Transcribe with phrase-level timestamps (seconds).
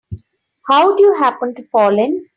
[0.67, 2.27] How'd you happen to fall in?